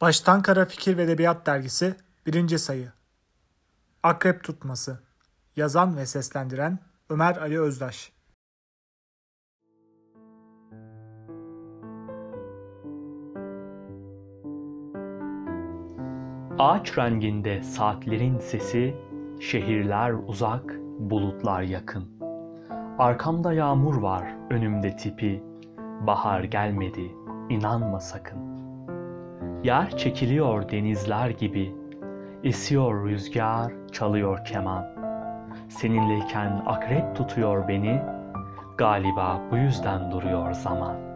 Baştan 0.00 0.42
Kara 0.42 0.64
Fikir 0.64 0.96
ve 0.96 1.02
Edebiyat 1.02 1.46
Dergisi 1.46 1.94
1. 2.26 2.58
Sayı 2.58 2.92
Akrep 4.02 4.44
Tutması 4.44 5.00
Yazan 5.56 5.96
ve 5.96 6.06
seslendiren 6.06 6.78
Ömer 7.10 7.36
Ali 7.36 7.60
Özdaş 7.60 8.12
Ağaç 16.58 16.98
renginde 16.98 17.62
saatlerin 17.62 18.38
sesi, 18.38 18.94
şehirler 19.40 20.12
uzak, 20.26 20.78
bulutlar 20.98 21.62
yakın. 21.62 22.18
Arkamda 22.98 23.52
yağmur 23.52 23.96
var, 23.96 24.36
önümde 24.50 24.96
tipi, 24.96 25.42
bahar 26.06 26.44
gelmedi, 26.44 27.12
inanma 27.50 28.00
sakın. 28.00 28.55
Yer 29.66 29.96
çekiliyor 29.96 30.70
denizler 30.70 31.30
gibi, 31.30 31.74
esiyor 32.44 33.04
rüzgar, 33.08 33.72
çalıyor 33.92 34.44
keman. 34.44 34.86
Seninleyken 35.68 36.62
akrep 36.66 37.16
tutuyor 37.16 37.68
beni, 37.68 38.02
galiba 38.78 39.42
bu 39.50 39.56
yüzden 39.56 40.10
duruyor 40.10 40.52
zaman.'' 40.52 41.15